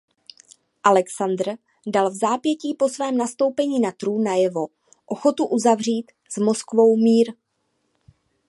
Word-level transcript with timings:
Alexandr 0.83 1.49
dal 1.87 2.09
vzápětí 2.11 2.73
po 2.79 2.89
svém 2.89 3.17
nastoupení 3.17 3.79
na 3.79 3.91
trůn 3.91 4.23
najevo 4.23 4.67
ochotu 5.05 5.45
uzavřít 5.47 6.11
s 6.29 6.37
Moskvou 6.37 6.97
mír. 6.97 7.33